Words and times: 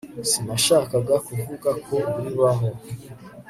sinashakaga 0.29 1.15
kuvuga 1.27 1.69
ko 1.85 1.95
bibaho 2.21 2.67